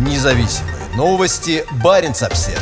[0.00, 1.62] Независимые новости.
[1.84, 2.58] Барин обсерва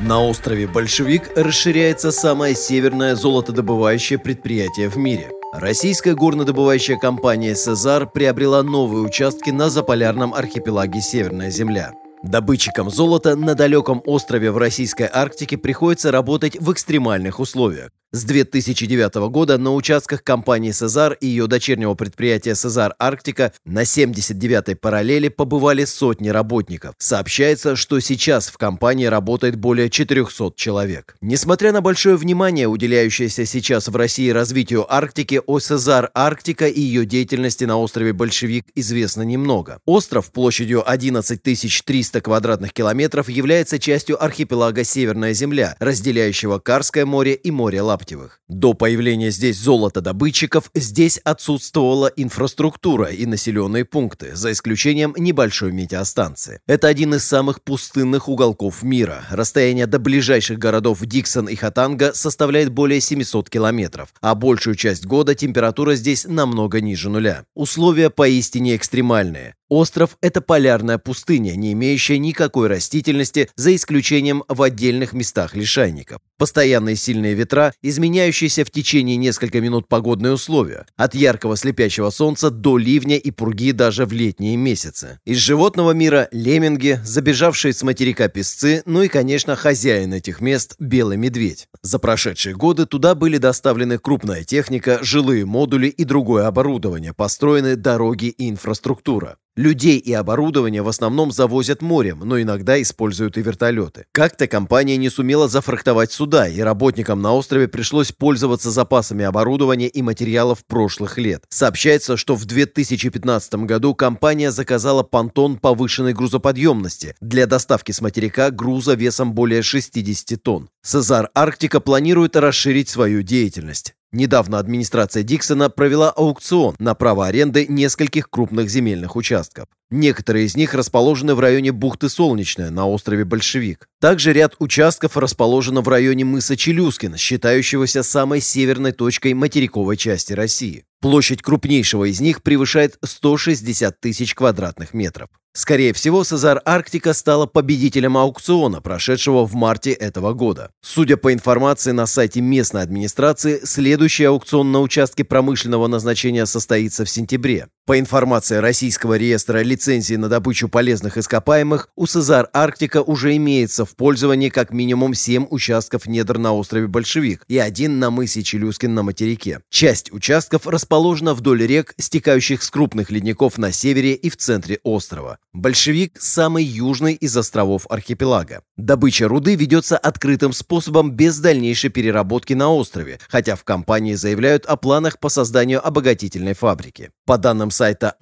[0.00, 5.30] На острове Большевик расширяется самое северное золотодобывающее предприятие в мире.
[5.52, 11.92] Российская горнодобывающая компания «Сезар» приобрела новые участки на заполярном архипелаге Северная Земля.
[12.24, 17.90] Добытчикам золота на далеком острове в российской Арктике приходится работать в экстремальных условиях.
[18.14, 24.76] С 2009 года на участках компании «Сезар» и ее дочернего предприятия «Сезар Арктика» на 79-й
[24.76, 26.94] параллели побывали сотни работников.
[26.98, 31.16] Сообщается, что сейчас в компании работает более 400 человек.
[31.22, 37.06] Несмотря на большое внимание, уделяющееся сейчас в России развитию Арктики, о «Сезар Арктика» и ее
[37.06, 39.78] деятельности на острове Большевик известно немного.
[39.86, 47.50] Остров площадью 11 300 квадратных километров является частью архипелага Северная Земля, разделяющего Карское море и
[47.50, 48.40] море Лап Лаптевых.
[48.48, 56.60] До появления здесь золотодобытчиков здесь отсутствовала инфраструктура и населенные пункты, за исключением небольшой метеостанции.
[56.66, 59.24] Это один из самых пустынных уголков мира.
[59.30, 65.34] Расстояние до ближайших городов Диксон и Хатанга составляет более 700 километров, а большую часть года
[65.36, 67.44] температура здесь намного ниже нуля.
[67.54, 69.54] Условия поистине экстремальные.
[69.72, 76.20] Остров– это полярная пустыня, не имеющая никакой растительности, за исключением в отдельных местах лишайников.
[76.36, 82.76] Постоянные сильные ветра, изменяющиеся в течение нескольких минут погодные условия, от яркого слепящего солнца до
[82.76, 85.20] ливня и пурги даже в летние месяцы.
[85.24, 91.16] Из животного мира– лемминги, забежавшие с материка песцы, ну и, конечно, хозяин этих мест– белый
[91.16, 91.68] медведь.
[91.80, 98.26] За прошедшие годы туда были доставлены крупная техника, жилые модули и другое оборудование, построены дороги
[98.26, 99.38] и инфраструктура.
[99.54, 104.06] Людей и оборудование в основном завозят морем, но иногда используют и вертолеты.
[104.12, 110.00] Как-то компания не сумела зафрахтовать суда, и работникам на острове пришлось пользоваться запасами оборудования и
[110.00, 111.44] материалов прошлых лет.
[111.50, 118.94] Сообщается, что в 2015 году компания заказала понтон повышенной грузоподъемности для доставки с материка груза
[118.94, 120.70] весом более 60 тонн.
[120.82, 123.94] Сезар Арктика планирует расширить свою деятельность.
[124.14, 129.66] Недавно администрация Диксона провела аукцион на право аренды нескольких крупных земельных участков.
[129.90, 133.88] Некоторые из них расположены в районе бухты Солнечная на острове Большевик.
[134.00, 140.84] Также ряд участков расположено в районе мыса Челюскин, считающегося самой северной точкой материковой части России.
[141.02, 145.28] Площадь крупнейшего из них превышает 160 тысяч квадратных метров.
[145.54, 150.70] Скорее всего, Сезар Арктика стала победителем аукциона, прошедшего в марте этого года.
[150.80, 157.10] Судя по информации на сайте местной администрации, следующий аукцион на участке промышленного назначения состоится в
[157.10, 157.66] сентябре.
[157.84, 163.96] По информации Российского реестра лицензий на добычу полезных ископаемых, у Сезар Арктика уже имеется в
[163.96, 169.02] пользовании как минимум 7 участков недр на острове Большевик и один на мысе Челюскин на
[169.02, 169.60] материке.
[169.68, 175.38] Часть участков расположена вдоль рек, стекающих с крупных ледников на севере и в центре острова.
[175.54, 178.62] Большевик– самый южный из островов архипелага.
[178.76, 184.76] Добыча руды ведется открытым способом без дальнейшей переработки на острове, хотя в компании заявляют о
[184.76, 187.10] планах по созданию обогатительной фабрики.
[187.24, 188.14] По данным сайта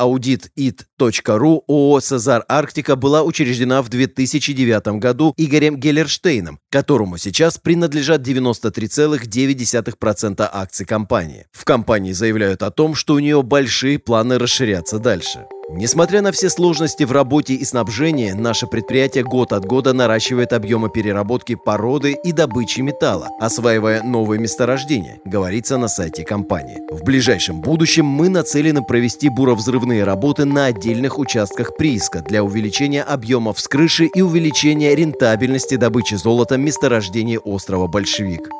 [1.00, 10.48] auditit.ru, ООО «Сезар Арктика» была учреждена в 2009 году Игорем Геллерштейном, которому сейчас принадлежат 93,9%
[10.52, 11.46] акций компании.
[11.52, 15.46] В компании заявляют о том, что у нее большие планы расширяться дальше.
[15.72, 20.90] Несмотря на все сложности в работе и снабжении, наше предприятие год от года наращивает объемы
[20.90, 26.80] переработки породы и добычи металла, осваивая новые месторождения, говорится на сайте компании.
[26.90, 33.60] В ближайшем будущем мы нацелены провести буровзрывные работы на отдельных участках прииска для увеличения объемов
[33.60, 38.50] с крыши и увеличения рентабельности добычи золота месторождений острова Большевик.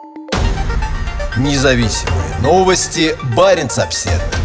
[1.36, 3.16] Независимые новости.
[3.36, 4.39] Барин обседный.